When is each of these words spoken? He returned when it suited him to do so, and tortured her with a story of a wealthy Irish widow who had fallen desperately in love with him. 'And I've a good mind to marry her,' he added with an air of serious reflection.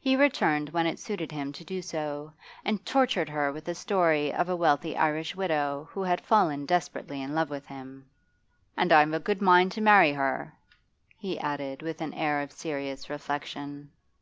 He 0.00 0.16
returned 0.16 0.70
when 0.70 0.86
it 0.86 0.98
suited 0.98 1.30
him 1.30 1.52
to 1.52 1.62
do 1.62 1.82
so, 1.82 2.32
and 2.64 2.82
tortured 2.86 3.28
her 3.28 3.52
with 3.52 3.68
a 3.68 3.74
story 3.74 4.32
of 4.32 4.48
a 4.48 4.56
wealthy 4.56 4.96
Irish 4.96 5.36
widow 5.36 5.90
who 5.92 6.02
had 6.04 6.22
fallen 6.22 6.64
desperately 6.64 7.20
in 7.20 7.34
love 7.34 7.50
with 7.50 7.66
him. 7.66 8.06
'And 8.78 8.92
I've 8.94 9.12
a 9.12 9.20
good 9.20 9.42
mind 9.42 9.72
to 9.72 9.82
marry 9.82 10.12
her,' 10.14 10.54
he 11.18 11.38
added 11.38 11.82
with 11.82 12.00
an 12.00 12.14
air 12.14 12.40
of 12.40 12.50
serious 12.50 13.10
reflection. 13.10 13.90